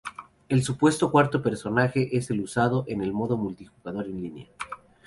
[0.49, 4.47] El supuesto cuarto personaje es el usado en el modo multijugador en línea.